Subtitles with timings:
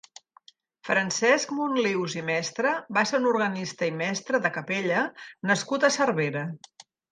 [0.87, 5.07] Francesc Monlius i Mestre va ser un organista i mestre de capella
[5.53, 6.45] nascut a Cervera.